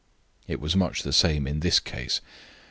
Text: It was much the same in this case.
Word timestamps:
It 0.47 0.59
was 0.59 0.75
much 0.75 1.03
the 1.03 1.13
same 1.13 1.45
in 1.45 1.59
this 1.59 1.79
case. 1.79 2.21